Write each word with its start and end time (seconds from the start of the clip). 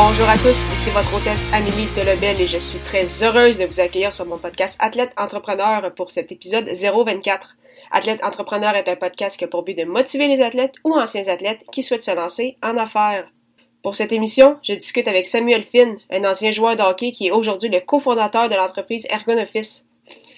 Bonjour 0.00 0.28
à 0.28 0.36
tous, 0.36 0.50
ici 0.50 0.90
votre 0.90 1.12
hôtesse 1.12 1.44
Amélie 1.52 1.88
Delebel 1.96 2.40
et 2.40 2.46
je 2.46 2.58
suis 2.58 2.78
très 2.78 3.04
heureuse 3.24 3.58
de 3.58 3.64
vous 3.64 3.80
accueillir 3.80 4.14
sur 4.14 4.26
mon 4.26 4.38
podcast 4.38 4.76
Athlète 4.78 5.10
Entrepreneur 5.16 5.92
pour 5.92 6.12
cet 6.12 6.30
épisode 6.30 6.68
024. 6.68 7.56
Athlète 7.90 8.22
Entrepreneur 8.22 8.76
est 8.76 8.88
un 8.88 8.94
podcast 8.94 9.36
qui 9.36 9.42
a 9.42 9.48
pour 9.48 9.64
but 9.64 9.76
de 9.76 9.82
motiver 9.82 10.28
les 10.28 10.40
athlètes 10.40 10.74
ou 10.84 10.94
anciens 10.94 11.26
athlètes 11.26 11.64
qui 11.72 11.82
souhaitent 11.82 12.04
se 12.04 12.14
lancer 12.14 12.56
en 12.62 12.76
affaires. 12.76 13.26
Pour 13.82 13.96
cette 13.96 14.12
émission, 14.12 14.56
je 14.62 14.74
discute 14.74 15.08
avec 15.08 15.26
Samuel 15.26 15.64
Finn, 15.64 15.96
un 16.12 16.24
ancien 16.24 16.52
joueur 16.52 16.76
de 16.76 16.82
hockey 16.82 17.10
qui 17.10 17.26
est 17.26 17.32
aujourd'hui 17.32 17.68
le 17.68 17.80
cofondateur 17.80 18.48
de 18.48 18.54
l'entreprise 18.54 19.04
Ergon 19.10 19.42
Office. 19.42 19.84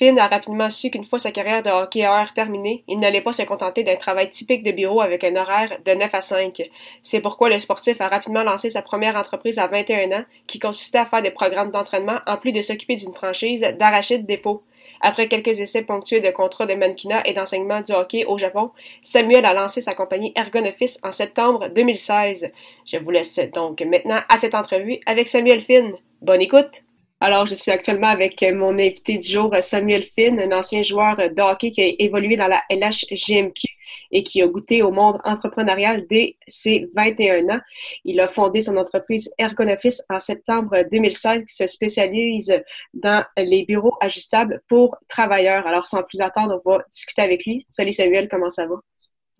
Finn 0.00 0.18
a 0.18 0.28
rapidement 0.28 0.70
su 0.70 0.90
qu'une 0.90 1.04
fois 1.04 1.18
sa 1.18 1.30
carrière 1.30 1.62
de 1.62 1.68
hockeyeur 1.68 2.32
terminée, 2.32 2.84
il 2.88 2.98
n'allait 3.00 3.20
pas 3.20 3.34
se 3.34 3.42
contenter 3.42 3.84
d'un 3.84 3.96
travail 3.96 4.30
typique 4.30 4.62
de 4.62 4.72
bureau 4.72 5.02
avec 5.02 5.24
un 5.24 5.36
horaire 5.36 5.78
de 5.84 5.92
9 5.92 6.14
à 6.14 6.22
5. 6.22 6.70
C'est 7.02 7.20
pourquoi 7.20 7.50
le 7.50 7.58
sportif 7.58 8.00
a 8.00 8.08
rapidement 8.08 8.42
lancé 8.42 8.70
sa 8.70 8.80
première 8.80 9.16
entreprise 9.16 9.58
à 9.58 9.66
21 9.66 10.10
ans, 10.12 10.24
qui 10.46 10.58
consistait 10.58 10.96
à 10.96 11.04
faire 11.04 11.20
des 11.20 11.30
programmes 11.30 11.70
d'entraînement 11.70 12.20
en 12.26 12.38
plus 12.38 12.52
de 12.52 12.62
s'occuper 12.62 12.96
d'une 12.96 13.12
franchise 13.12 13.60
d'arachide 13.78 14.24
dépôt. 14.24 14.62
Après 15.02 15.28
quelques 15.28 15.60
essais 15.60 15.82
ponctués 15.82 16.22
de 16.22 16.30
contrats 16.30 16.64
de 16.64 16.74
mannequinat 16.74 17.26
et 17.26 17.34
d'enseignement 17.34 17.82
du 17.82 17.92
hockey 17.92 18.24
au 18.24 18.38
Japon, 18.38 18.70
Samuel 19.02 19.44
a 19.44 19.52
lancé 19.52 19.82
sa 19.82 19.94
compagnie 19.94 20.32
Ergon 20.34 20.64
Office 20.64 20.98
en 21.02 21.12
septembre 21.12 21.68
2016. 21.68 22.50
Je 22.86 22.96
vous 22.96 23.10
laisse 23.10 23.38
donc 23.52 23.82
maintenant 23.82 24.20
à 24.30 24.38
cette 24.38 24.54
entrevue 24.54 25.00
avec 25.04 25.28
Samuel 25.28 25.60
Finn. 25.60 25.92
Bonne 26.22 26.40
écoute! 26.40 26.84
Alors, 27.22 27.46
je 27.46 27.54
suis 27.54 27.70
actuellement 27.70 28.06
avec 28.06 28.42
mon 28.54 28.78
invité 28.78 29.18
du 29.18 29.28
jour, 29.28 29.54
Samuel 29.60 30.04
Finn, 30.04 30.40
un 30.40 30.56
ancien 30.56 30.82
joueur 30.82 31.16
de 31.18 31.42
hockey 31.42 31.70
qui 31.70 31.82
a 31.82 31.92
évolué 31.98 32.38
dans 32.38 32.46
la 32.46 32.62
LHGMQ 32.70 33.66
et 34.10 34.22
qui 34.22 34.40
a 34.40 34.46
goûté 34.46 34.82
au 34.82 34.90
monde 34.90 35.18
entrepreneurial 35.24 36.06
dès 36.08 36.36
ses 36.46 36.88
21 36.96 37.56
ans. 37.56 37.60
Il 38.06 38.20
a 38.20 38.28
fondé 38.28 38.60
son 38.60 38.78
entreprise 38.78 39.30
Ergonoffice 39.36 40.02
en 40.08 40.18
septembre 40.18 40.84
2016 40.90 41.44
qui 41.44 41.54
se 41.54 41.66
spécialise 41.66 42.54
dans 42.94 43.22
les 43.36 43.66
bureaux 43.66 43.98
ajustables 44.00 44.62
pour 44.66 44.96
travailleurs. 45.06 45.66
Alors, 45.66 45.86
sans 45.88 46.02
plus 46.02 46.22
attendre, 46.22 46.62
on 46.64 46.70
va 46.70 46.84
discuter 46.90 47.20
avec 47.20 47.44
lui. 47.44 47.66
Salut 47.68 47.92
Samuel, 47.92 48.28
comment 48.30 48.48
ça 48.48 48.66
va? 48.66 48.76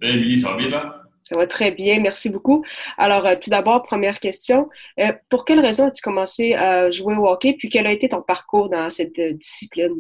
Salut, 0.03 0.37
ça 0.37 0.51
va 0.51 0.57
bien? 0.57 0.93
Ça 1.31 1.37
va 1.37 1.47
très 1.47 1.71
bien, 1.71 2.01
merci 2.01 2.29
beaucoup. 2.29 2.65
Alors, 2.99 3.25
euh, 3.25 3.37
tout 3.41 3.51
d'abord, 3.51 3.85
première 3.85 4.19
question. 4.19 4.69
Euh, 4.99 5.13
pour 5.29 5.45
quelle 5.45 5.61
raison 5.61 5.87
as-tu 5.87 6.03
commencé 6.03 6.55
à 6.55 6.91
jouer 6.91 7.15
au 7.15 7.29
hockey, 7.29 7.55
puis 7.57 7.69
quel 7.69 7.87
a 7.87 7.93
été 7.93 8.09
ton 8.09 8.21
parcours 8.21 8.69
dans 8.69 8.91
cette 8.91 9.17
euh, 9.21 9.35
discipline? 9.35 9.95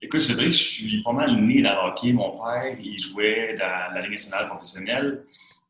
Écoute, 0.00 0.20
je 0.20 0.28
dirais 0.28 0.44
que 0.44 0.52
je 0.52 0.62
suis 0.62 1.02
pas 1.02 1.10
mal 1.10 1.34
né 1.44 1.60
dans 1.60 1.72
le 1.72 1.90
hockey. 1.90 2.12
Mon 2.12 2.38
père, 2.38 2.76
il 2.80 2.96
jouait 3.00 3.56
dans 3.58 3.94
la 3.96 4.00
Ligue 4.02 4.12
nationale 4.12 4.46
professionnelle. 4.46 5.24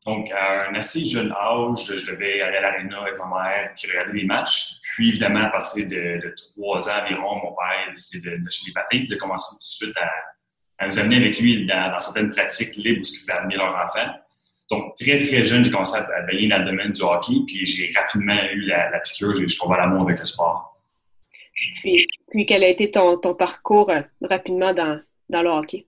Donc, 0.05 0.29
à 0.29 0.69
un 0.69 0.75
assez 0.75 1.03
jeune 1.03 1.31
âge, 1.31 1.91
je 1.97 2.11
devais 2.11 2.41
aller 2.41 2.57
à 2.57 2.61
l'aréna 2.61 3.01
avec 3.01 3.17
ma 3.17 3.25
mère 3.25 3.73
puis 3.75 3.89
regarder 3.89 4.19
les 4.19 4.25
matchs. 4.25 4.75
Puis, 4.83 5.09
évidemment, 5.09 5.45
à 5.45 5.49
partir 5.49 5.87
de, 5.87 6.31
trois 6.35 6.87
ans 6.87 7.03
environ, 7.03 7.37
mon 7.37 7.55
père 7.55 7.87
a 7.87 7.89
décidé 7.89 8.29
de, 8.29 8.37
d'acheter 8.37 8.67
des 8.67 8.73
patins 8.73 9.03
de 9.09 9.15
commencer 9.15 9.55
tout 9.55 9.63
de 9.63 9.87
suite 9.87 9.97
à, 9.97 10.85
nous 10.85 10.99
amener 10.99 11.15
avec 11.15 11.39
lui 11.39 11.65
dans, 11.65 11.97
certaines 11.97 12.29
pratiques 12.29 12.75
libres 12.75 13.01
où 13.01 13.07
il 13.11 13.19
pouvait 13.19 13.39
amener 13.39 13.55
leur 13.55 13.75
enfant. 13.83 14.24
Donc, 14.71 14.95
très, 14.95 15.19
très 15.19 15.43
jeune, 15.43 15.63
j'ai 15.63 15.69
commencé 15.69 15.97
à 15.97 16.21
baigner 16.21 16.47
dans 16.47 16.57
le 16.57 16.65
domaine 16.65 16.91
du 16.91 17.01
hockey, 17.01 17.35
puis 17.45 17.65
j'ai 17.65 17.91
rapidement 17.95 18.37
eu 18.51 18.61
la, 18.61 18.89
la 18.89 18.99
piqûre, 18.99 19.35
je 19.35 19.57
trouvais 19.57 19.77
l'amour 19.77 20.03
avec 20.03 20.19
le 20.19 20.25
sport. 20.25 20.75
Puis, 21.81 22.07
puis, 22.29 22.45
quel 22.45 22.63
a 22.63 22.67
été 22.67 22.91
ton, 22.91 23.17
ton 23.17 23.35
parcours 23.35 23.89
euh, 23.89 24.01
rapidement 24.21 24.73
dans, 24.73 24.99
dans, 25.29 25.41
le 25.41 25.49
hockey? 25.49 25.85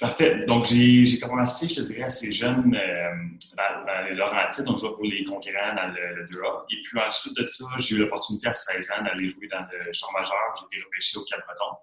Parfait. 0.00 0.44
Donc, 0.46 0.66
j'ai 0.66 1.18
commencé, 1.20 1.68
je 1.68 1.76
te 1.76 1.80
dirais, 1.80 2.02
assez 2.02 2.32
jeune 2.32 2.74
euh, 2.74 3.10
dans, 3.56 3.86
dans, 3.86 4.08
les 4.08 4.14
Laurentides. 4.16 4.64
Donc, 4.64 4.78
je 4.78 4.86
jouais 4.86 4.94
pour 4.94 5.04
les 5.04 5.24
conquérants 5.24 5.74
dans 5.76 5.88
le, 5.94 6.16
le 6.16 6.26
2A. 6.26 6.64
Et 6.72 6.82
puis, 6.82 7.00
ensuite 7.00 7.36
de 7.36 7.44
ça, 7.44 7.64
j'ai 7.78 7.94
eu 7.94 7.98
l'opportunité 7.98 8.48
à 8.48 8.52
16 8.52 8.90
ans 8.90 9.04
d'aller 9.04 9.28
jouer 9.28 9.48
dans 9.48 9.60
le 9.60 9.92
champ 9.92 10.10
majeur. 10.12 10.36
J'ai 10.58 10.76
été 10.76 10.84
repêché 10.84 11.18
au 11.18 11.24
Cap-Breton. 11.24 11.76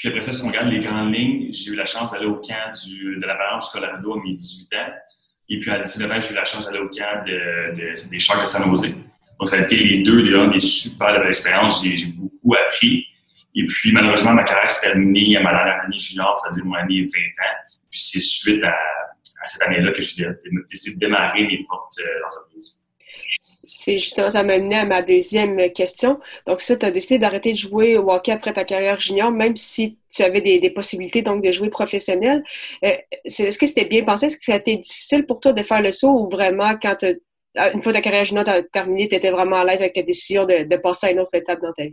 Puis 0.00 0.08
après 0.08 0.22
ça, 0.22 0.32
si 0.32 0.42
on 0.42 0.48
regarde 0.48 0.70
les 0.70 0.80
grandes 0.80 1.14
lignes, 1.14 1.52
j'ai 1.52 1.72
eu 1.72 1.74
la 1.74 1.84
chance 1.84 2.12
d'aller 2.12 2.24
au 2.24 2.36
camp 2.36 2.70
du, 2.86 3.18
de 3.18 3.26
l'Avalanche 3.26 3.66
Colorado 3.70 4.14
à 4.14 4.22
mes 4.22 4.32
18 4.32 4.74
ans. 4.76 4.92
Et 5.50 5.60
puis 5.60 5.70
à 5.70 5.78
19 5.78 6.10
ans, 6.10 6.18
j'ai 6.18 6.32
eu 6.32 6.36
la 6.36 6.44
chance 6.46 6.64
d'aller 6.64 6.78
au 6.78 6.88
camp 6.88 7.22
de, 7.26 7.76
de, 7.76 8.10
des 8.10 8.18
Sharks 8.18 8.40
de 8.40 8.46
San 8.46 8.70
Jose. 8.70 8.94
Donc 9.38 9.50
ça 9.50 9.56
a 9.56 9.60
été 9.60 9.76
les 9.76 10.02
deux 10.02 10.22
des, 10.22 10.52
des 10.54 10.60
super 10.60 11.22
expériences. 11.26 11.84
J'ai 11.84 12.06
beaucoup 12.06 12.54
appris. 12.54 13.04
Et 13.54 13.66
puis 13.66 13.92
malheureusement, 13.92 14.32
ma 14.32 14.44
carrière 14.44 14.70
s'est 14.70 14.88
terminée 14.88 15.36
à 15.36 15.42
ma 15.42 15.52
dernière 15.52 15.84
année 15.84 15.98
junior, 15.98 16.34
c'est-à-dire 16.34 16.64
mon 16.64 16.76
année 16.76 17.02
20 17.02 17.04
ans. 17.04 17.56
Puis 17.90 18.00
c'est 18.00 18.20
suite 18.20 18.64
à, 18.64 18.70
à 18.70 19.46
cette 19.46 19.60
année-là 19.64 19.92
que 19.92 20.00
j'ai 20.00 20.24
décidé 20.70 20.94
de 20.94 20.98
démarrer 20.98 21.46
mes 21.46 21.62
propres 21.64 21.90
euh, 22.00 22.26
entreprises 22.26 22.79
c'est 23.62 23.94
justement, 23.94 24.30
ça 24.30 24.42
m'a 24.42 24.54
amené 24.54 24.76
à 24.76 24.84
ma 24.86 25.02
deuxième 25.02 25.70
question. 25.72 26.18
Donc, 26.46 26.60
ça, 26.60 26.76
tu 26.76 26.86
as 26.86 26.90
décidé 26.90 27.18
d'arrêter 27.18 27.52
de 27.52 27.58
jouer 27.58 27.98
au 27.98 28.10
hockey 28.10 28.32
après 28.32 28.54
ta 28.54 28.64
carrière 28.64 29.00
junior, 29.00 29.30
même 29.30 29.56
si 29.56 29.98
tu 30.10 30.22
avais 30.22 30.40
des, 30.40 30.70
possibilités 30.70 31.20
donc 31.20 31.44
de 31.44 31.52
jouer 31.52 31.68
professionnel. 31.68 32.42
Euh, 32.84 32.92
est-ce 33.24 33.58
que 33.58 33.66
c'était 33.66 33.84
bien 33.84 34.04
pensé? 34.04 34.26
Est-ce 34.26 34.38
que 34.38 34.44
ça 34.44 34.54
a 34.54 34.56
été 34.56 34.76
difficile 34.78 35.26
pour 35.26 35.40
toi 35.40 35.52
de 35.52 35.62
faire 35.62 35.82
le 35.82 35.92
saut 35.92 36.10
ou 36.10 36.30
vraiment, 36.30 36.74
quand 36.80 37.04
une 37.04 37.82
fois 37.82 37.92
ta 37.92 38.00
carrière 38.00 38.24
junior 38.24 38.44
terminée, 38.72 39.08
tu 39.08 39.16
étais 39.16 39.30
vraiment 39.30 39.56
à 39.56 39.64
l'aise 39.64 39.80
avec 39.80 39.94
ta 39.94 40.02
décision 40.02 40.46
de, 40.46 40.76
passer 40.76 41.08
à 41.08 41.10
une 41.12 41.20
autre 41.20 41.34
étape 41.34 41.60
dans 41.60 41.72
ta 41.74 41.84
vie? 41.84 41.92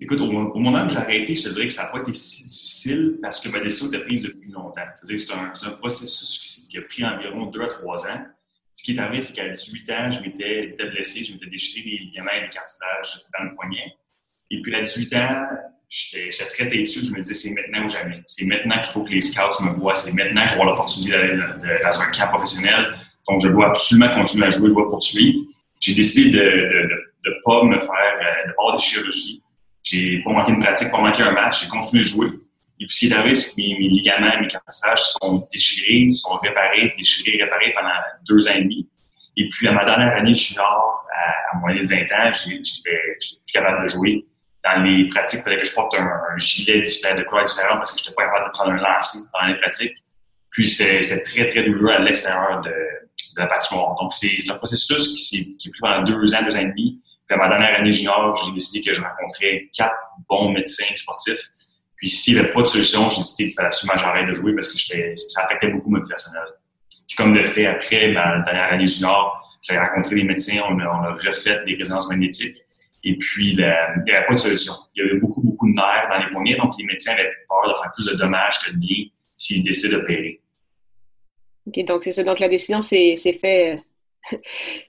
Écoute, 0.00 0.20
au, 0.20 0.26
moment 0.26 0.84
où 0.84 0.88
j'ai 0.88 0.96
arrêté, 0.96 1.36
je 1.36 1.44
te 1.44 1.48
dirais 1.50 1.68
que 1.68 1.72
ça 1.72 1.84
n'a 1.84 1.90
pas 1.90 2.00
été 2.00 2.12
si 2.12 2.48
difficile 2.48 3.18
parce 3.22 3.40
que 3.40 3.48
ma 3.50 3.60
décision 3.60 3.92
était 3.92 4.02
prise 4.02 4.22
depuis 4.22 4.50
longtemps. 4.50 4.82
C'est-à-dire 4.92 5.16
que 5.16 5.52
c'est 5.52 5.66
un, 5.66 5.70
un, 5.70 5.76
processus 5.76 6.66
qui 6.68 6.78
a 6.78 6.82
pris 6.82 7.04
environ 7.04 7.46
deux 7.46 7.62
à 7.62 7.68
trois 7.68 8.04
ans 8.08 8.24
ce 8.74 8.82
qui 8.82 8.92
est 8.92 8.98
arrivé, 8.98 9.20
c'est 9.20 9.34
qu'à 9.34 9.48
18 9.48 9.90
ans, 9.90 10.10
je 10.10 10.20
m'étais 10.20 10.74
blessé, 10.90 11.24
je 11.24 11.32
m'étais 11.32 11.46
déchiré 11.46 11.90
les 11.90 11.96
ligaments 11.98 12.30
et 12.36 12.42
les 12.42 12.50
cartilages 12.50 13.20
dans 13.38 13.44
le 13.44 13.54
poignet. 13.54 13.94
Et 14.50 14.60
puis 14.60 14.74
à 14.74 14.82
18 14.82 15.14
ans, 15.14 15.46
j'étais 15.88 16.28
très 16.46 16.68
têtu, 16.68 17.00
je 17.00 17.12
me 17.12 17.20
disais 17.20 17.34
c'est 17.34 17.54
maintenant 17.54 17.84
ou 17.84 17.88
jamais. 17.88 18.20
C'est 18.26 18.44
maintenant 18.46 18.74
qu'il 18.80 18.92
faut 18.92 19.04
que 19.04 19.12
les 19.12 19.20
scouts 19.20 19.62
me 19.62 19.70
voient, 19.70 19.94
c'est 19.94 20.12
maintenant 20.12 20.42
que 20.44 20.50
je 20.50 20.54
vais 20.54 20.60
avoir 20.60 20.70
l'opportunité 20.70 21.12
d'aller 21.12 21.36
dans 21.82 22.00
un 22.00 22.10
camp 22.10 22.28
professionnel. 22.28 22.94
Donc 23.28 23.40
je 23.42 23.48
dois 23.48 23.68
absolument 23.68 24.12
continuer 24.12 24.46
à 24.46 24.50
jouer, 24.50 24.68
je 24.68 24.74
dois 24.74 24.88
poursuivre. 24.88 25.44
J'ai 25.80 25.94
décidé 25.94 26.30
de 26.30 26.42
ne 27.26 27.30
pas 27.44 27.62
me 27.64 27.80
faire, 27.80 27.90
euh, 27.90 28.48
de 28.48 28.52
pas 28.52 28.62
avoir 28.62 28.76
de 28.76 28.80
chirurgie. 28.80 29.40
J'ai 29.84 30.20
pas 30.24 30.32
manqué 30.32 30.50
une 30.50 30.60
pratique, 30.60 30.90
pas 30.90 31.00
manqué 31.00 31.22
un 31.22 31.32
match, 31.32 31.62
j'ai 31.62 31.68
continué 31.68 32.02
de 32.02 32.08
jouer. 32.08 32.28
Et 32.80 32.86
puis, 32.86 32.94
ce 32.94 32.98
qui 33.00 33.08
est 33.08 33.12
arrivé, 33.14 33.34
c'est 33.34 33.54
que 33.54 33.60
mes, 33.60 33.88
ligaments, 33.88 34.40
mes 34.40 34.48
cartilages 34.48 35.02
sont 35.20 35.46
déchirés, 35.52 36.10
sont 36.10 36.36
réparés, 36.38 36.92
déchirés, 36.96 37.42
réparés 37.42 37.72
pendant 37.72 37.90
deux 38.28 38.48
ans 38.48 38.54
et 38.54 38.62
demi. 38.62 38.88
Et 39.36 39.48
puis, 39.48 39.68
à 39.68 39.72
ma 39.72 39.84
dernière 39.84 40.16
année 40.16 40.34
junior, 40.34 41.06
à, 41.14 41.56
à 41.56 41.58
moins 41.60 41.74
de 41.74 41.86
20 41.86 42.02
ans, 42.12 42.32
j'étais 42.32 42.98
plus 43.18 43.52
capable 43.52 43.82
de 43.82 43.88
jouer. 43.88 44.26
Dans 44.64 44.82
les 44.82 45.06
pratiques, 45.08 45.40
il 45.40 45.42
fallait 45.42 45.60
que 45.60 45.66
je 45.66 45.74
porte 45.74 45.94
un, 45.94 46.08
gilet 46.38 46.80
différent, 46.80 47.16
de 47.16 47.22
couleur 47.22 47.44
différente 47.44 47.78
parce 47.78 47.92
que 47.92 47.98
je 47.98 48.04
n'étais 48.04 48.14
pas 48.14 48.24
capable 48.24 48.46
de 48.46 48.50
prendre 48.50 48.70
un 48.72 48.76
lancer 48.76 49.18
pendant 49.32 49.46
les 49.46 49.56
pratiques. 49.56 49.96
Puis, 50.50 50.68
c'était 50.68 51.22
très, 51.22 51.46
très 51.46 51.62
douloureux 51.64 51.92
à 51.92 51.98
l'extérieur 51.98 52.60
de, 52.62 52.70
de, 52.70 53.40
la 53.40 53.46
patinoire. 53.46 53.94
Donc, 54.00 54.12
c'est 54.12 54.50
un 54.50 54.56
processus 54.56 55.28
qui, 55.28 55.56
qui 55.58 55.68
est 55.68 55.70
pris 55.70 55.80
pendant 55.80 56.02
deux 56.02 56.34
ans, 56.34 56.42
deux 56.42 56.56
ans 56.56 56.60
et 56.60 56.66
demi. 56.66 57.00
Puis, 57.26 57.34
à 57.34 57.36
ma 57.36 57.48
dernière 57.48 57.78
année 57.78 57.92
junior, 57.92 58.34
j'ai 58.34 58.52
décidé 58.52 58.82
que 58.82 58.94
je 58.94 59.00
rencontrais 59.00 59.68
quatre 59.76 59.94
bons 60.28 60.50
médecins 60.50 60.94
sportifs 60.96 61.50
puis 62.04 62.10
s'il 62.10 62.34
n'y 62.34 62.40
avait 62.40 62.50
pas 62.50 62.60
de 62.60 62.66
solution, 62.66 63.08
j'ai 63.08 63.16
décidé 63.16 63.44
qu'il 63.44 63.54
fallait 63.54 63.68
absolument 63.68 63.98
j'arrête 63.98 64.28
de 64.28 64.34
jouer 64.34 64.54
parce 64.54 64.68
que 64.70 64.78
ça 65.16 65.42
affectait 65.42 65.68
beaucoup 65.68 65.88
ma 65.88 66.00
vie 66.00 66.08
personnelle. 66.08 66.52
Puis 67.08 67.16
comme 67.16 67.32
de 67.32 67.42
fait, 67.42 67.64
après 67.64 68.08
ma 68.08 68.40
dernière 68.40 68.74
année 68.74 68.86
junior, 68.86 69.40
j'ai 69.62 69.78
rencontré 69.78 70.16
des 70.16 70.24
médecins, 70.24 70.60
on 70.68 70.78
a, 70.80 71.12
refait 71.12 71.64
des 71.64 71.74
résonances 71.76 72.06
magnétiques. 72.10 72.58
Et 73.04 73.16
puis, 73.16 73.52
il 73.52 73.56
n'y 73.56 74.12
avait 74.12 74.26
pas 74.26 74.34
de 74.34 74.38
solution. 74.38 74.74
Il 74.94 75.02
y 75.02 75.08
avait 75.08 75.18
beaucoup, 75.18 75.40
beaucoup 75.40 75.66
de 75.66 75.72
nerfs 75.72 76.06
dans 76.10 76.22
les 76.22 76.30
poignets, 76.30 76.56
donc 76.56 76.74
les 76.78 76.84
médecins 76.84 77.12
avaient 77.12 77.32
peur 77.48 77.72
de 77.72 77.80
faire 77.80 77.90
plus 77.94 78.04
de 78.04 78.18
dommages 78.18 78.58
que 78.66 78.72
de 78.72 78.76
bien 78.76 79.06
s'ils 79.34 79.64
décident 79.64 79.96
d'opérer. 79.96 80.42
OK, 81.66 81.86
donc 81.86 82.02
c'est 82.02 82.12
ça. 82.12 82.22
Donc 82.22 82.38
la 82.38 82.50
décision 82.50 82.82
s'est 82.82 83.16
faite 83.40 83.80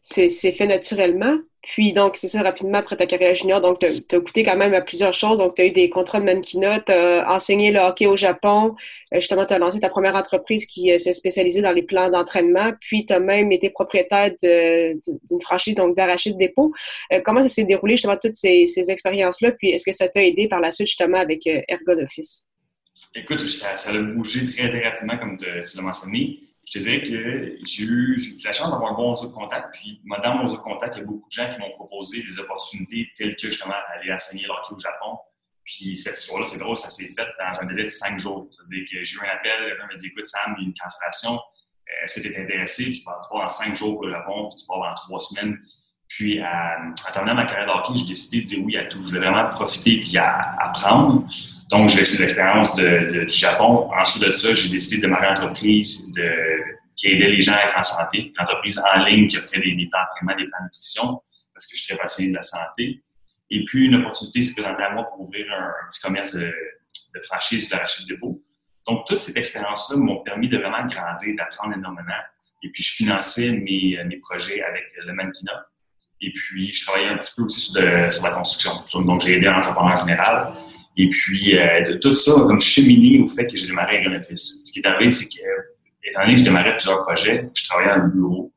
c'est 0.03 0.29
fait 0.57 0.67
naturellement. 0.67 1.37
Puis 1.73 1.93
donc, 1.93 2.15
c'est 2.15 2.27
ça, 2.27 2.43
rapidement, 2.43 2.77
après 2.77 2.95
ta 2.95 3.07
carrière 3.07 3.33
junior, 3.33 3.59
donc 3.59 3.79
tu 3.79 3.87
as, 3.87 4.19
goûté 4.19 4.43
quand 4.43 4.55
même 4.55 4.73
à 4.73 4.81
plusieurs 4.81 5.13
choses. 5.13 5.39
Donc, 5.39 5.55
tu 5.55 5.63
as 5.63 5.65
eu 5.65 5.71
des 5.71 5.89
contrats 5.89 6.19
de 6.19 6.25
mannequinat, 6.25 6.81
tu 6.81 6.91
as 6.91 7.25
enseigné 7.31 7.71
le 7.71 7.79
hockey 7.79 8.05
au 8.05 8.15
Japon. 8.15 8.75
Euh, 9.13 9.19
justement, 9.19 9.45
tu 9.45 9.53
as 9.53 9.57
lancé 9.57 9.79
ta 9.79 9.89
première 9.89 10.15
entreprise 10.15 10.67
qui 10.67 10.91
euh, 10.91 10.99
se 10.99 11.11
spécialisait 11.11 11.61
dans 11.61 11.71
les 11.71 11.81
plans 11.81 12.11
d'entraînement. 12.11 12.71
Puis, 12.81 13.07
tu 13.07 13.13
as 13.13 13.19
même 13.19 13.51
été 13.51 13.71
propriétaire 13.71 14.31
d'une 14.41 15.41
franchise 15.41 15.75
donc 15.75 15.95
d'Arachide 15.95 16.37
Dépôt. 16.37 16.71
Euh, 17.11 17.21
comment 17.25 17.41
ça 17.41 17.49
s'est 17.49 17.65
déroulé, 17.65 17.95
justement, 17.95 18.17
toutes 18.21 18.35
ces, 18.35 18.65
expériences-là? 18.87 19.51
Puis, 19.53 19.69
est-ce 19.69 19.85
que 19.85 19.91
ça 19.91 20.07
t'a 20.07 20.23
aidé 20.23 20.47
par 20.47 20.59
la 20.59 20.69
suite, 20.69 20.87
justement, 20.87 21.17
avec 21.17 21.47
Ergon 21.47 22.03
Office? 22.03 22.45
Écoute, 23.15 23.39
ça, 23.41 23.75
ça 23.75 23.89
a 23.89 23.97
bougé 23.97 24.45
très, 24.45 24.69
très 24.69 24.87
rapidement, 24.87 25.17
comme 25.17 25.37
tu 25.37 25.45
l'as 25.47 25.81
mentionné 25.81 26.39
je 26.65 26.79
te 26.79 26.79
dirais 26.79 27.01
que 27.01 27.57
j'ai 27.65 27.83
eu, 27.83 28.39
la 28.43 28.51
chance 28.51 28.71
d'avoir 28.71 28.93
un 28.93 28.95
bon 28.95 29.11
réseau 29.11 29.27
de 29.27 29.33
contact. 29.33 29.73
Puis, 29.73 30.01
dans 30.23 30.35
mon 30.35 30.43
réseau 30.43 30.57
de 30.57 30.61
contact, 30.61 30.95
il 30.95 30.99
y 30.99 31.01
a 31.03 31.05
beaucoup 31.05 31.27
de 31.27 31.31
gens 31.31 31.53
qui 31.53 31.59
m'ont 31.59 31.71
proposé 31.71 32.23
des 32.23 32.39
opportunités 32.39 33.07
telles 33.15 33.35
que 33.35 33.49
justement 33.49 33.75
aller 33.93 34.11
enseigner 34.11 34.45
l'hockey 34.47 34.73
au 34.73 34.79
Japon. 34.79 35.17
Puis, 35.63 35.95
cette 35.95 36.17
histoire-là, 36.17 36.45
c'est 36.45 36.57
drôle, 36.57 36.75
ça 36.75 36.89
s'est 36.89 37.13
fait 37.13 37.27
dans 37.39 37.59
un 37.59 37.65
délai 37.65 37.83
de 37.83 37.89
cinq 37.89 38.19
jours. 38.19 38.49
C'est-à-dire 38.51 38.85
que 38.89 39.03
j'ai 39.03 39.15
eu 39.15 39.19
un 39.19 39.35
appel, 39.35 39.51
quelqu'un 39.67 39.87
m'a 39.87 39.95
dit 39.95 40.07
Écoute, 40.07 40.25
Sam, 40.25 40.55
il 40.57 40.61
y 40.61 40.65
a 40.65 40.67
une 40.67 40.73
cancellation. 40.73 41.35
Euh, 41.35 42.03
est-ce 42.03 42.15
que 42.15 42.27
tu 42.27 42.33
es 42.33 42.43
intéressé? 42.43 42.91
Tu 42.91 43.03
pars, 43.03 43.19
tu 43.19 43.37
dans 43.37 43.49
cinq 43.49 43.75
jours 43.75 44.03
le 44.03 44.11
Japon, 44.11 44.49
puis 44.49 44.61
tu 44.61 44.67
pars 44.67 44.79
dans 44.79 44.93
trois 44.95 45.19
semaines. 45.19 45.59
Puis, 46.07 46.41
en 46.41 47.11
terminant 47.11 47.35
ma 47.35 47.45
carrière 47.45 47.67
d'hockey, 47.67 47.99
j'ai 47.99 48.05
décidé 48.05 48.41
de 48.41 48.45
dire 48.47 48.63
oui 48.63 48.77
à 48.77 48.85
tout. 48.85 49.03
Je 49.03 49.09
voulais 49.09 49.21
vraiment 49.21 49.49
profiter 49.49 49.99
puis 49.99 50.17
apprendre. 50.17 51.27
Donc, 51.69 51.89
j'ai 51.89 51.99
laissé 51.99 52.21
l'expérience 52.21 52.75
du 52.75 53.27
Japon. 53.27 53.89
Ensuite 53.99 54.23
de 54.23 54.31
ça, 54.31 54.53
j'ai 54.53 54.69
décidé 54.69 54.97
de 54.97 55.01
démarrer 55.01 55.27
une 55.27 55.35
de, 55.35 56.31
qui 56.95 57.07
aidait 57.07 57.29
les 57.29 57.41
gens 57.41 57.53
à 57.53 57.65
être 57.65 57.77
en 57.77 57.83
santé, 57.83 58.31
une 58.35 58.43
entreprise 58.43 58.79
en 58.79 59.03
ligne 59.03 59.27
qui 59.27 59.37
offrait 59.37 59.59
des, 59.59 59.75
des 59.75 59.87
plans 59.87 59.99
d'entraînement, 59.99 60.35
des 60.37 60.49
plans 60.49 60.59
de 60.59 60.65
nutrition, 60.65 61.21
parce 61.53 61.65
que 61.65 61.75
je 61.75 61.81
suis 61.81 61.93
très 61.93 62.01
passionné 62.01 62.29
de 62.29 62.35
la 62.35 62.43
santé. 62.43 63.03
Et 63.49 63.63
puis, 63.65 63.85
une 63.85 63.95
opportunité 63.95 64.41
s'est 64.41 64.53
présentée 64.53 64.83
à 64.83 64.91
moi 64.91 65.03
pour 65.05 65.21
ouvrir 65.21 65.51
un, 65.51 65.87
petit 65.87 66.01
commerce 66.01 66.33
de, 66.33 66.45
de 66.45 67.19
franchise 67.21 67.69
de 67.69 67.75
rachid 67.75 68.07
de 68.07 68.15
beau. 68.15 68.41
Donc, 68.87 69.05
toute 69.07 69.17
cette 69.17 69.37
expérience-là 69.37 69.97
m'ont 69.97 70.21
permis 70.23 70.47
de 70.47 70.57
vraiment 70.57 70.85
grandir, 70.85 71.35
d'apprendre 71.35 71.75
énormément. 71.75 72.21
Et 72.63 72.69
puis, 72.69 72.83
je 72.83 72.93
finançais 72.93 73.51
mes, 73.51 73.97
mes 74.05 74.17
projets 74.17 74.61
avec 74.61 74.83
le 75.03 75.13
mannequinat. 75.13 75.65
Et 76.25 76.31
puis, 76.31 76.73
je 76.73 76.85
travaillais 76.85 77.09
un 77.09 77.17
petit 77.17 77.31
peu 77.37 77.43
aussi 77.43 77.71
sur, 77.71 77.81
la 77.81 78.31
construction. 78.31 78.71
Donc, 79.03 79.21
j'ai 79.21 79.37
aidé 79.37 79.45
un 79.45 79.59
entrepreneur 79.59 79.99
général 79.99 80.53
et 80.97 81.09
puis, 81.09 81.57
euh, 81.57 81.81
de 81.83 81.93
tout 81.97 82.15
ça, 82.15 82.31
comme 82.31 82.59
cheminé 82.59 83.19
au 83.19 83.27
fait 83.27 83.45
que 83.45 83.55
j'ai 83.55 83.67
démarré 83.67 83.97
avec 83.97 84.07
un 84.07 84.15
office. 84.15 84.63
Ce 84.65 84.71
qui 84.71 84.79
est 84.79 84.87
arrivé, 84.87 85.09
c'est 85.09 85.25
que, 85.25 85.43
étant 86.03 86.21
donné 86.21 86.33
que 86.33 86.39
je 86.39 86.45
démarrais 86.45 86.75
plusieurs 86.75 87.03
projets, 87.03 87.49
je 87.53 87.67
travaillais 87.67 87.91
à 87.91 87.99
bureau 87.99 88.51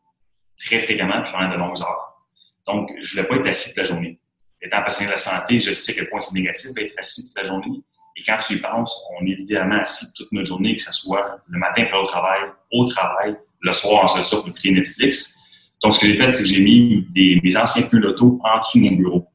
très 0.57 0.79
fréquemment 0.81 1.23
puis 1.23 1.33
pendant 1.33 1.51
de 1.51 1.59
longues 1.59 1.81
heures. 1.83 2.25
Donc, 2.67 2.91
je 3.01 3.21
ne 3.21 3.23
voulais 3.27 3.29
pas 3.29 3.41
être 3.41 3.51
assis 3.51 3.71
toute 3.71 3.79
la 3.79 3.85
journée. 3.85 4.19
Étant 4.63 4.83
passionné 4.83 5.09
de 5.09 5.13
la 5.13 5.19
santé, 5.19 5.61
je 5.61 5.73
sais 5.73 5.93
à 5.93 5.95
quel 5.97 6.09
point 6.09 6.21
c'est 6.21 6.35
négatif 6.35 6.73
d'être 6.75 6.95
assis 6.99 7.27
toute 7.27 7.37
la 7.37 7.45
journée. 7.45 7.83
Et 8.17 8.23
quand 8.23 8.39
tu 8.39 8.55
y 8.55 8.57
penses, 8.57 9.05
on 9.19 9.27
est 9.27 9.39
idéalement 9.39 9.81
assis 9.81 10.07
toute 10.15 10.31
notre 10.33 10.47
journée, 10.47 10.75
que 10.75 10.83
ce 10.83 10.93
soit 10.93 11.41
le 11.47 11.59
matin 11.59 11.85
pour 11.91 12.01
le 12.01 12.07
travail, 12.07 12.41
au 12.73 12.85
travail, 12.85 13.37
le 13.61 13.73
soir 13.73 14.05
en 14.05 14.09
solitude 14.09 14.39
pour 14.39 14.49
écouter 14.49 14.73
Netflix. 14.73 15.38
Donc, 15.83 15.95
ce 15.95 16.01
que 16.01 16.07
j'ai 16.07 16.15
fait, 16.15 16.31
c'est 16.33 16.43
que 16.43 16.49
j'ai 16.49 16.63
mis 16.63 17.07
des, 17.11 17.41
mes 17.43 17.57
anciens 17.57 17.83
pneus 17.89 18.01
d'auto 18.01 18.41
en 18.43 18.59
dessous 18.61 18.79
de 18.79 18.85
mon 18.85 18.97
bureau. 18.97 19.27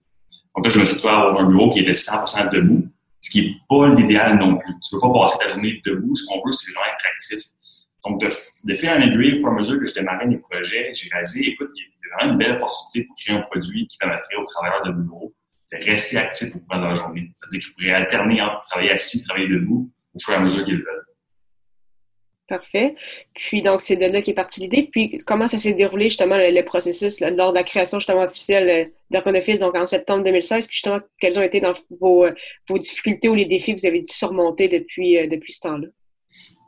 Donc 0.55 0.65
là, 0.65 0.71
je 0.71 0.79
me 0.79 0.85
suis 0.85 0.97
trouvé 0.97 1.13
à 1.13 1.17
avoir 1.21 1.39
un 1.41 1.49
bureau 1.49 1.69
qui 1.69 1.79
était 1.79 1.91
100% 1.91 2.51
debout 2.51 2.87
ce 3.23 3.29
qui 3.29 3.41
n'est 3.41 3.55
pas 3.69 3.87
l'idéal 3.87 4.37
non 4.37 4.57
plus. 4.57 4.73
Tu 4.83 4.95
ne 4.95 4.99
veux 4.99 5.01
pas 5.01 5.19
passer 5.21 5.37
ta 5.39 5.47
journée 5.47 5.81
debout. 5.85 6.13
Ce 6.13 6.25
qu'on 6.27 6.45
veut, 6.45 6.51
c'est 6.51 6.71
vraiment 6.73 6.93
être 6.93 7.05
actif. 7.13 7.39
Donc, 8.03 8.19
de, 8.19 8.27
de 8.27 8.73
faire 8.73 8.97
un 8.97 9.01
aiguille, 9.01 9.35
au 9.35 9.39
fur 9.39 9.47
et 9.47 9.51
à 9.51 9.53
mesure 9.53 9.79
que 9.79 9.87
je 9.87 9.93
démarrais 9.93 10.27
mes 10.27 10.37
projets, 10.37 10.91
j'ai 10.93 11.09
réalisé, 11.09 11.51
écoute, 11.51 11.69
il 11.73 11.83
y 11.83 12.11
a 12.11 12.17
vraiment 12.17 12.33
une 12.33 12.37
belle 12.37 12.57
opportunité 12.57 13.07
pour 13.07 13.15
créer 13.15 13.35
un 13.37 13.41
produit 13.43 13.87
qui 13.87 13.97
permettrait 13.97 14.35
aux 14.35 14.43
travailleurs 14.43 14.83
de 14.83 14.91
bureau 14.91 15.33
de 15.71 15.85
rester 15.85 16.17
actifs 16.17 16.53
au 16.53 16.59
cours 16.59 16.77
de 16.77 16.83
leur 16.83 16.95
journée. 16.95 17.31
C'est-à-dire 17.33 17.61
qu'ils 17.61 17.73
pourraient 17.73 17.95
alterner 17.95 18.41
entre 18.41 18.61
travailler 18.61 18.91
assis 18.91 19.23
travailler 19.23 19.47
debout 19.47 19.89
au 20.13 20.19
fur 20.19 20.33
et 20.33 20.37
à 20.37 20.39
mesure 20.41 20.65
qu'ils 20.65 20.75
veulent. 20.75 21.02
Parfait. 22.53 22.93
Puis 23.33 23.63
donc, 23.63 23.81
c'est 23.81 23.95
de 23.95 24.05
là 24.05 24.21
qu'est 24.21 24.35
partie 24.35 24.61
l'idée. 24.61 24.87
Puis 24.91 25.17
comment 25.25 25.47
ça 25.47 25.57
s'est 25.57 25.73
déroulé 25.73 26.03
justement 26.03 26.37
le, 26.37 26.61
processus 26.61 27.19
lors 27.19 27.49
de 27.49 27.55
la 27.55 27.63
création 27.63 27.97
justement 27.97 28.21
officielle 28.21 28.91
d'Arconoffice, 29.09 29.57
donc 29.57 29.75
en 29.75 29.87
septembre 29.87 30.23
2016, 30.23 30.67
puis 30.67 30.75
justement, 30.75 30.99
quelles 31.19 31.39
ont 31.39 31.41
été 31.41 31.61
dans 31.61 31.73
vos, 31.99 32.27
difficultés 32.77 33.27
ou 33.27 33.33
les 33.33 33.45
défis 33.45 33.73
que 33.73 33.79
vous 33.79 33.87
avez 33.87 34.01
dû 34.01 34.13
surmonter 34.13 34.67
depuis, 34.67 35.17
euh, 35.17 35.25
depuis 35.25 35.51
ce 35.51 35.61
temps-là? 35.61 35.87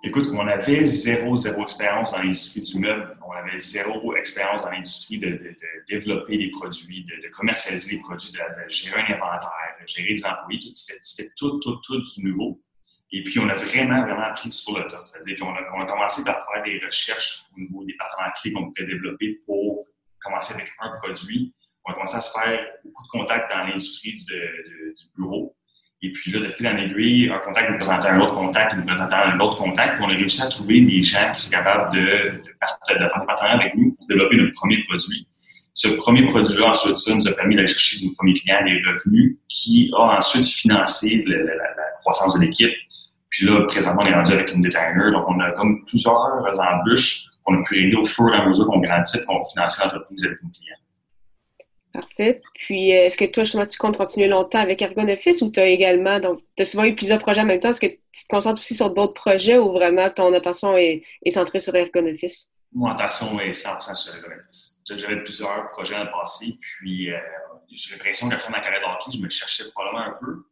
Écoute, 0.03 0.27
on 0.33 0.47
avait 0.47 0.85
zéro, 0.85 1.37
zéro 1.37 1.61
expérience 1.61 2.13
dans 2.13 2.17
l'industrie 2.17 2.63
du 2.63 2.79
meuble. 2.79 3.15
On 3.27 3.31
avait 3.33 3.59
zéro 3.59 4.15
expérience 4.15 4.63
dans 4.63 4.71
l'industrie 4.71 5.19
de, 5.19 5.27
de, 5.27 5.55
développer 5.87 6.35
des 6.39 6.49
produits, 6.49 7.05
de, 7.05 7.29
commercialiser 7.29 7.97
des 7.97 8.01
produits, 8.01 8.31
de, 8.31 8.69
gérer 8.69 9.01
un 9.01 9.13
inventaire, 9.17 9.75
de 9.79 9.87
gérer 9.87 10.15
des 10.15 10.25
employés. 10.25 10.71
C'était 10.73 11.29
tout, 11.37 11.59
tout, 11.59 11.75
tout 11.83 12.01
du 12.01 12.23
nouveau. 12.25 12.59
Et 13.15 13.23
puis, 13.23 13.39
on 13.39 13.47
a 13.47 13.53
vraiment, 13.53 14.01
vraiment 14.01 14.23
appris 14.23 14.51
sur 14.51 14.77
le 14.77 14.85
tas. 14.87 15.01
C'est-à-dire 15.05 15.37
qu'on 15.39 15.55
a, 15.55 15.85
commencé 15.85 16.21
par 16.25 16.45
faire 16.45 16.61
des 16.63 16.85
recherches 16.85 17.45
au 17.55 17.61
niveau 17.61 17.85
des 17.85 17.93
partenaires 17.93 18.33
clés 18.33 18.51
qu'on 18.51 18.65
pourrait 18.65 18.87
développer 18.87 19.39
pour 19.45 19.85
commencer 20.19 20.53
avec 20.53 20.67
un 20.81 20.89
produit. 21.01 21.53
On 21.85 21.91
a 21.91 21.93
commencé 21.93 22.17
à 22.17 22.21
se 22.21 22.37
faire 22.37 22.59
beaucoup 22.83 23.03
de 23.03 23.07
contacts 23.07 23.49
dans 23.49 23.59
l'industrie 23.59 24.15
du, 24.15 25.05
bureau. 25.17 25.55
Et 26.01 26.11
puis 26.11 26.29
là, 26.29 26.41
de 26.41 26.51
fil 26.51 26.67
en 26.67 26.75
aiguille, 26.75 27.29
un 27.29 27.39
contact 27.39 27.71
nous 27.71 27.77
présentait 27.77 28.09
un 28.09 28.19
autre 28.19 28.33
contact, 28.33 28.75
nous 28.75 28.85
présentait 28.85 29.15
un 29.15 29.39
autre 29.39 29.55
contact. 29.55 29.95
Puis 29.95 30.03
on 30.03 30.09
a 30.09 30.13
réussi 30.13 30.41
à 30.41 30.49
trouver 30.49 30.81
des 30.81 31.01
gens 31.01 31.31
qui 31.33 31.43
sont 31.43 31.51
capables 31.51 31.93
de, 31.93 32.43
faire 32.85 32.99
des 32.99 33.07
partenariats 33.07 33.61
avec 33.61 33.75
nous 33.75 33.93
pour 33.93 34.05
développer 34.07 34.35
notre 34.35 34.53
premier 34.55 34.83
produit. 34.83 35.25
Ce 35.73 35.87
premier 35.87 36.25
produit-là, 36.25 36.71
ensuite, 36.71 36.97
ça 36.97 37.15
nous 37.15 37.27
a 37.29 37.31
permis 37.31 37.55
d'aller 37.55 37.67
chercher 37.67 38.05
nos 38.05 38.13
premiers 38.15 38.33
clients, 38.33 38.61
des 38.65 38.81
revenus, 38.85 39.37
qui 39.47 39.89
a 39.95 40.17
ensuite 40.17 40.47
financé 40.47 41.23
la 41.25 41.91
croissance 42.01 42.37
de 42.37 42.45
l'équipe 42.45 42.73
puis 43.35 43.47
là, 43.47 43.65
présentement, 43.67 44.03
on 44.03 44.05
est 44.05 44.13
rendu 44.13 44.31
avec 44.31 44.53
une 44.53 44.61
designer. 44.61 45.11
Donc, 45.11 45.27
on 45.27 45.37
a 45.41 45.51
comme 45.51 45.83
plusieurs 45.83 46.15
embûches 46.57 47.25
qu'on 47.43 47.59
a 47.59 47.63
pu 47.63 47.75
régler 47.75 47.95
au 47.97 48.05
fur 48.05 48.33
et 48.33 48.37
à 48.37 48.45
mesure 48.45 48.65
qu'on 48.65 48.79
grandissait 48.79 49.23
et 49.23 49.25
qu'on 49.25 49.43
finançait 49.43 49.83
l'entreprise 49.83 50.23
avec 50.23 50.41
nos 50.41 50.49
clients. 50.49 50.77
Parfait. 51.91 52.41
Puis, 52.53 52.95
euh, 52.95 53.05
est-ce 53.05 53.17
que 53.17 53.25
toi, 53.25 53.43
justement, 53.43 53.65
tu 53.65 53.77
comptes 53.77 53.97
continuer 53.97 54.29
longtemps 54.29 54.59
avec 54.59 54.81
Ergon 54.81 55.09
Office 55.09 55.41
ou 55.41 55.51
tu 55.51 55.59
as 55.59 55.65
également, 55.65 56.21
donc, 56.21 56.39
tu 56.55 56.61
as 56.61 56.65
souvent 56.65 56.85
eu 56.85 56.95
plusieurs 56.95 57.19
projets 57.19 57.41
en 57.41 57.45
même 57.45 57.59
temps? 57.59 57.71
Est-ce 57.71 57.81
que 57.81 57.87
tu 57.87 58.23
te 58.23 58.27
concentres 58.29 58.61
aussi 58.61 58.73
sur 58.73 58.93
d'autres 58.93 59.13
projets 59.13 59.57
ou 59.57 59.73
vraiment 59.73 60.09
ton 60.09 60.31
attention 60.33 60.77
est, 60.77 61.03
centrée 61.27 61.59
sur 61.59 61.75
Ergon 61.75 62.07
Office? 62.07 62.53
Mon 62.73 62.87
attention 62.87 63.37
est 63.41 63.51
100% 63.51 63.95
sur 63.97 64.15
Ergon 64.15 64.33
Office. 64.39 64.81
J'avais 64.87 65.21
plusieurs 65.21 65.69
projets 65.71 65.95
dans 65.95 66.05
le 66.05 66.11
passé, 66.11 66.53
puis 66.61 67.11
euh, 67.11 67.17
j'ai 67.69 67.95
l'impression 67.95 68.29
qu'après 68.29 68.49
ma 68.49 68.61
carrière 68.61 68.79
d'hockey, 68.79 69.17
je 69.17 69.21
me 69.21 69.29
cherchais 69.29 69.65
probablement 69.71 70.05
un 70.05 70.17
peu. 70.21 70.45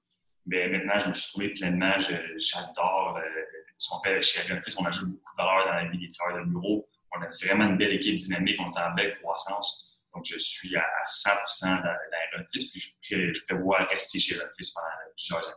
Mais 0.46 0.68
maintenant, 0.68 1.00
je 1.00 1.10
me 1.10 1.14
suis 1.14 1.32
trouvé 1.32 1.50
pleinement, 1.50 1.94
j'adore 2.00 3.18
euh, 3.18 3.42
ce 3.78 3.90
qu'on 3.90 4.02
fait 4.02 4.22
chez 4.22 4.42
Agronoffice. 4.42 4.78
On 4.80 4.86
ajoute 4.86 5.10
beaucoup 5.10 5.32
de 5.38 5.44
valeur 5.44 5.66
dans 5.66 5.74
la 5.74 5.90
vie 5.90 5.98
des 5.98 6.12
travailleurs 6.12 6.46
de 6.46 6.50
bureau. 6.50 6.88
On 7.16 7.22
a 7.22 7.30
vraiment 7.44 7.66
une 7.66 7.78
belle 7.78 7.94
équipe 7.94 8.16
dynamique, 8.16 8.60
on 8.60 8.72
est 8.72 8.84
en 8.84 8.94
belle 8.94 9.14
croissance. 9.16 10.02
Donc, 10.14 10.26
je 10.26 10.38
suis 10.38 10.76
à 10.76 10.84
100 11.06 11.30
dans, 11.66 11.82
dans 11.82 12.44
puis 12.52 12.96
je, 13.02 13.34
je, 13.34 13.46
prévois 13.46 13.84
rester 13.84 14.20
chez 14.20 14.36
Agronoffice 14.36 14.72
pendant 14.74 14.88
plusieurs 15.16 15.48
années. 15.48 15.56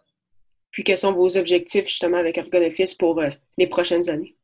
Puis, 0.71 0.85
quels 0.85 0.99
sont 0.99 1.13
vos 1.13 1.37
objectifs 1.37 1.87
justement 1.87 2.19
avec 2.19 2.39
Ergonoffice 2.39 2.95
pour 2.95 3.21
euh, 3.21 3.31
les 3.59 3.67
prochaines 3.67 4.09
années? 4.09 4.37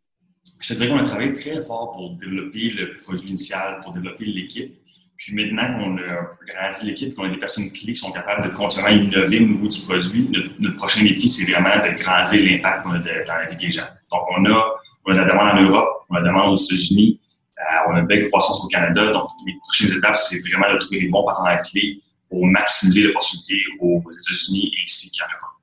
Je 0.61 0.69
te 0.69 0.75
dirais 0.75 0.89
qu'on 0.89 0.99
a 0.99 1.03
travaillé 1.05 1.33
très 1.33 1.63
fort 1.63 1.93
pour 1.93 2.17
développer 2.17 2.71
le 2.71 2.97
produit 2.97 3.29
initial, 3.29 3.81
pour 3.83 3.93
développer 3.93 4.25
l'équipe. 4.25 4.83
Puis 5.17 5.35
maintenant 5.35 5.79
qu'on 5.79 5.97
a 5.99 6.31
grandi 6.47 6.87
l'équipe, 6.87 7.15
qu'on 7.15 7.25
a 7.25 7.29
des 7.29 7.37
personnes 7.37 7.71
clés 7.71 7.93
qui 7.93 7.97
sont 7.97 8.11
capables 8.11 8.43
de 8.43 8.49
continuer 8.49 8.87
à 8.87 8.91
innover 8.93 9.39
au 9.39 9.47
niveau 9.47 9.69
du 9.69 9.81
produit, 9.81 10.29
notre, 10.59 10.77
prochain 10.77 11.03
défi, 11.03 11.29
c'est 11.29 11.51
vraiment 11.51 11.77
de 11.77 12.03
grandir 12.03 12.45
l'impact 12.45 12.83
qu'on 12.83 12.93
a 12.93 12.99
dans 12.99 13.35
la 13.35 13.47
vie 13.47 13.57
des 13.57 13.71
gens. 13.71 13.87
Donc, 14.11 14.23
on 14.37 14.45
a, 14.47 14.75
on 15.07 15.13
a 15.13 15.19
la 15.19 15.25
demande 15.25 15.59
en 15.59 15.63
Europe, 15.63 15.89
on 16.11 16.17
a 16.17 16.21
la 16.21 16.27
demande 16.29 16.53
aux 16.53 16.57
États-Unis, 16.57 17.21
euh, 17.59 17.63
on 17.91 17.95
a 17.95 18.01
une 18.01 18.07
belle 18.07 18.29
croissance 18.29 18.65
au 18.65 18.69
Canada. 18.69 19.13
Donc, 19.13 19.29
les 19.47 19.55
prochaines 19.61 19.97
étapes, 19.97 20.17
c'est 20.17 20.41
vraiment 20.49 20.73
de 20.73 20.79
trouver 20.79 21.01
les 21.01 21.09
bons 21.09 21.25
partenaires 21.25 21.63
clés 21.63 22.01
pour 22.29 22.45
maximiser 22.47 23.03
l'opportunité 23.03 23.61
aux 23.79 24.01
États-Unis 24.01 24.73
ainsi 24.83 25.13
qu'en 25.17 25.27
Europe. 25.27 25.62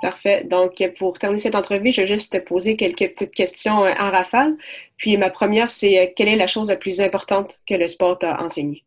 Parfait. 0.00 0.44
Donc, 0.44 0.82
pour 0.98 1.18
terminer 1.18 1.42
cette 1.42 1.54
entrevue, 1.54 1.92
je 1.92 2.00
vais 2.00 2.06
juste 2.06 2.32
te 2.32 2.38
poser 2.38 2.76
quelques 2.76 3.12
petites 3.12 3.32
questions 3.32 3.84
euh, 3.84 3.92
en 3.98 4.10
rafale. 4.10 4.56
Puis, 4.96 5.16
ma 5.18 5.30
première, 5.30 5.68
c'est 5.68 5.98
euh, 5.98 6.10
quelle 6.16 6.28
est 6.28 6.36
la 6.36 6.46
chose 6.46 6.70
la 6.70 6.76
plus 6.76 7.00
importante 7.02 7.60
que 7.68 7.74
le 7.74 7.86
sport 7.86 8.18
t'a 8.18 8.40
enseigné? 8.40 8.84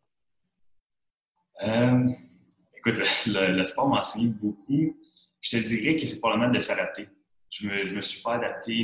Euh, 1.62 2.08
écoute, 2.76 3.00
le, 3.26 3.62
sport 3.64 3.88
m'a 3.88 3.98
enseigné 3.98 4.28
beaucoup. 4.28 4.96
Je 5.40 5.50
te 5.50 5.56
dirais 5.56 5.94
que 5.96 6.04
c'est 6.06 6.18
probablement 6.18 6.52
de 6.52 6.58
s'adapter. 6.58 7.06
Je 7.50 7.68
me, 7.68 7.92
me 7.92 8.02
suis 8.02 8.20
pas 8.20 8.34
adapté. 8.34 8.82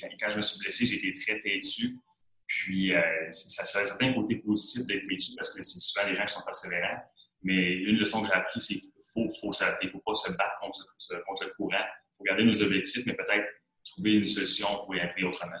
Quand, 0.00 0.30
je 0.30 0.36
me 0.36 0.42
suis 0.42 0.60
blessé, 0.60 0.94
été 0.94 1.12
très 1.14 1.38
têtu. 1.40 1.98
Puis, 2.46 2.92
ça, 3.30 3.78
a 3.78 3.82
un 3.82 3.84
certain 3.84 4.14
côté 4.14 4.36
positif 4.36 4.86
d'être 4.86 5.06
têtu 5.06 5.32
parce 5.36 5.52
que 5.52 5.62
c'est 5.62 5.80
souvent 5.80 6.06
les 6.08 6.16
gens 6.16 6.24
qui 6.24 6.32
sont 6.32 6.44
persévérants. 6.46 7.02
Mais 7.42 7.74
une 7.74 7.96
leçon 7.96 8.22
que 8.22 8.28
j'ai 8.28 8.32
appris, 8.32 8.60
c'est 8.62 8.80
faut, 9.26 9.52
faut 9.52 9.64
il 9.82 9.86
ne 9.86 9.92
faut 9.92 9.98
pas 10.00 10.14
se 10.14 10.30
battre 10.32 10.58
contre, 10.60 10.86
contre 11.26 11.44
le 11.44 11.52
courant. 11.56 11.76
Il 11.78 12.16
faut 12.18 12.24
garder 12.24 12.44
nos 12.44 12.62
objectifs, 12.62 13.04
mais 13.06 13.14
peut-être 13.14 13.46
trouver 13.84 14.14
une 14.14 14.26
solution 14.26 14.68
pour 14.84 14.94
y 14.94 15.00
arriver 15.00 15.24
autrement. 15.24 15.56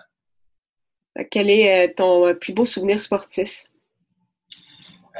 Quel 1.30 1.50
est 1.50 1.88
euh, 1.88 1.92
ton 1.94 2.26
euh, 2.26 2.34
plus 2.34 2.52
beau 2.52 2.64
souvenir 2.64 3.00
sportif? 3.00 3.64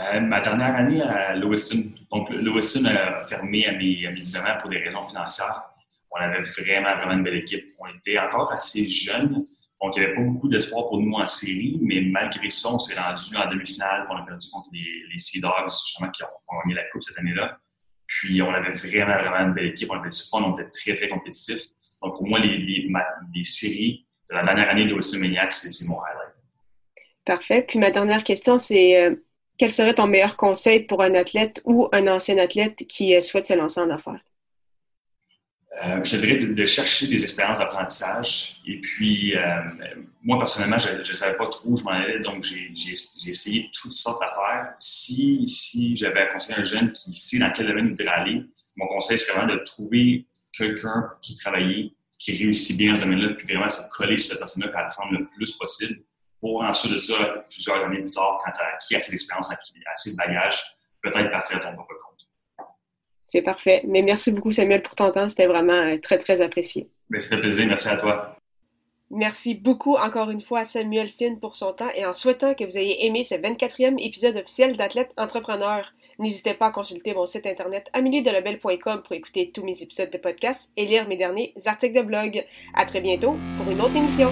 Euh, 0.01 0.21
ma 0.21 0.41
dernière 0.41 0.77
année 0.77 1.03
à 1.03 1.35
Lewiston, 1.35 1.91
donc 2.13 2.31
Lewiston 2.31 2.85
a 2.85 3.25
fermé 3.27 3.67
à 3.67 3.73
mes, 3.73 4.07
à 4.07 4.55
pour 4.57 4.71
des 4.71 4.79
raisons 4.79 5.03
financières. 5.03 5.65
On 6.13 6.17
avait 6.21 6.43
vraiment, 6.43 6.97
vraiment 6.97 7.15
une 7.15 7.25
belle 7.25 7.39
équipe. 7.39 7.67
On 7.81 7.87
était 7.89 8.19
encore 8.19 8.53
assez 8.53 8.89
jeunes, 8.89 9.45
donc 9.81 9.97
il 9.97 10.01
n'y 10.01 10.07
avait 10.07 10.15
pas 10.15 10.23
beaucoup 10.23 10.49
d'espoir 10.49 10.89
pour 10.89 11.01
nous 11.01 11.13
en 11.15 11.27
série, 11.27 11.79
mais 11.83 12.01
malgré 12.01 12.49
ça, 12.49 12.69
on 12.73 12.79
s'est 12.79 12.99
rendu 12.99 13.37
en 13.37 13.51
demi-finale. 13.51 14.07
On 14.09 14.17
a 14.17 14.23
perdu 14.25 14.47
contre 14.53 14.71
les, 14.73 15.03
les 15.11 15.19
Sea 15.19 15.41
Dogs, 15.41 15.69
justement, 15.69 16.11
qui 16.11 16.23
ont 16.23 16.61
gagné 16.63 16.75
la 16.75 16.85
Coupe 16.91 17.03
cette 17.03 17.19
année-là. 17.19 17.59
Puis 18.09 18.41
on 18.43 18.53
avait 18.53 18.73
vraiment, 18.73 19.19
vraiment 19.19 19.49
une 19.49 19.53
belle 19.53 19.67
équipe. 19.67 19.91
On 19.93 20.01
avait 20.01 20.09
du 20.09 20.19
fun, 20.19 20.43
on 20.43 20.55
était 20.55 20.71
très, 20.71 20.97
très 20.97 21.09
compétitifs. 21.09 21.69
Donc 22.03 22.17
pour 22.17 22.27
moi, 22.27 22.41
les, 22.41 22.57
les, 22.59 23.45
séries 23.45 24.07
de 24.31 24.35
la 24.35 24.43
dernière 24.43 24.71
année 24.71 24.87
de 24.87 25.19
Maniacs, 25.19 25.53
c'est 25.53 25.87
mon 25.87 26.01
highlight. 26.01 26.35
Parfait. 27.25 27.65
Puis 27.69 27.79
ma 27.79 27.91
dernière 27.91 28.25
question, 28.25 28.57
c'est 28.57 29.01
euh, 29.01 29.17
quel 29.59 29.71
serait 29.71 29.95
ton 29.95 30.07
meilleur 30.07 30.37
conseil 30.37 30.81
pour 30.81 31.03
un 31.03 31.15
athlète 31.15 31.61
ou 31.65 31.89
un 31.93 32.07
ancien 32.07 32.39
athlète 32.39 32.77
qui 32.89 33.15
euh, 33.15 33.21
souhaite 33.21 33.45
se 33.45 33.55
lancer 33.55 33.81
en 33.81 33.91
affaires? 33.91 34.25
Euh, 35.85 36.03
je 36.03 36.17
dirais 36.17 36.39
de, 36.39 36.65
chercher 36.65 37.07
des 37.07 37.23
expériences 37.23 37.59
d'apprentissage. 37.59 38.61
Et 38.67 38.81
puis, 38.81 39.37
euh, 39.37 39.61
moi, 40.23 40.39
personnellement, 40.39 40.79
je 40.79 41.09
ne 41.09 41.15
savais 41.15 41.37
pas 41.37 41.47
trop 41.49 41.71
où 41.71 41.77
je 41.77 41.85
m'en 41.85 41.91
allais, 41.91 42.21
donc 42.21 42.43
j'ai 42.43 42.93
essayé 43.31 43.71
toutes 43.73 43.93
sortes 43.93 44.21
d'affaires. 44.21 44.75
Si, 44.79 45.47
si 45.47 45.95
j'avais 45.95 46.21
à 46.21 46.27
conseiller 46.27 46.59
un 46.59 46.65
jeune 46.65 46.93
qui 46.93 47.13
sait 47.13 47.39
dans 47.39 47.53
quel 47.53 47.69
domaine 47.69 47.87
il 47.87 47.91
voudrait 47.91 48.09
aller, 48.09 48.43
mon 48.77 48.87
conseil 48.87 49.19
serait 49.19 49.39
vraiment 49.39 49.55
de 49.55 49.59
trouver 49.61 50.27
quelqu'un 50.53 51.03
pour 51.11 51.21
qui 51.21 51.37
travailler, 51.37 51.95
qui 52.19 52.33
réussit 52.33 52.77
bien 52.77 52.93
dans 52.93 52.97
ce 52.97 53.05
domaine-là, 53.05 53.35
puis 53.35 53.47
vraiment 53.47 53.69
se 53.69 53.81
coller 53.97 54.19
sur 54.19 54.31
cette 54.31 54.41
personne-là 54.41 54.73
et 54.73 54.77
apprendre 54.77 55.13
le 55.13 55.27
plus 55.27 55.53
possible 55.53 56.01
pour 56.41 56.63
ensuite 56.63 56.95
de 56.95 56.99
ça, 56.99 57.45
plusieurs 57.51 57.85
années 57.85 58.01
plus 58.01 58.11
tard, 58.11 58.41
quand 58.45 58.53
tu 58.53 58.61
as 58.61 58.75
acquis 58.75 58.97
assez 58.97 59.13
d'expérience, 59.13 59.51
assez 59.93 60.13
de 60.13 60.17
bagages, 60.17 60.61
peut-être 61.03 61.31
partir 61.31 61.57
à 61.59 61.61
ton 61.61 61.73
propre. 61.73 61.95
C'est 63.29 63.43
parfait. 63.43 63.83
Mais 63.87 64.01
merci 64.01 64.33
beaucoup, 64.33 64.53
Samuel, 64.53 64.83
pour 64.83 64.95
ton 64.95 65.13
temps. 65.13 65.29
C'était 65.29 65.47
vraiment 65.47 65.75
euh, 65.75 65.99
très, 65.99 66.17
très 66.17 66.41
apprécié. 66.41 66.89
C'était 67.19 67.37
plaisir. 67.37 67.67
Merci 67.67 67.89
à 67.89 67.99
toi. 67.99 68.37
Merci 69.11 69.55
beaucoup 69.55 69.97
encore 69.97 70.31
une 70.31 70.41
fois 70.41 70.61
à 70.61 70.65
Samuel 70.65 71.11
Finn 71.11 71.39
pour 71.39 71.55
son 71.55 71.73
temps 71.75 71.91
et 71.95 72.05
en 72.07 72.13
souhaitant 72.15 72.55
que 72.55 72.65
vous 72.65 72.77
ayez 72.77 73.07
aimé 73.07 73.25
ce 73.25 73.35
24e 73.35 73.99
épisode 73.99 74.37
officiel 74.37 74.77
d'Athlète 74.77 75.13
Entrepreneur. 75.17 75.93
N'hésitez 76.19 76.55
pas 76.55 76.67
à 76.67 76.73
consulter 76.73 77.15
mon 77.15 77.27
site 77.27 77.47
internet 77.47 77.89
ameliedelabel.com 77.93 79.03
pour 79.03 79.13
écouter 79.13 79.51
tous 79.55 79.63
mes 79.63 79.83
épisodes 79.83 80.11
de 80.11 80.19
podcast 80.19 80.73
et 80.77 80.87
lire 80.87 81.07
mes 81.07 81.17
derniers 81.17 81.55
articles 81.67 81.97
de 81.97 82.03
blog. 82.03 82.45
À 82.75 82.87
très 82.87 83.01
bientôt 83.01 83.37
pour 83.59 83.71
une 83.71 83.81
autre 83.81 83.97
émission. 83.97 84.31